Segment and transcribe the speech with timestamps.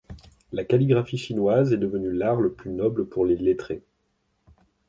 [0.51, 3.83] La calligraphie chinoise est devenue l'art le plus noble pour les lettrés.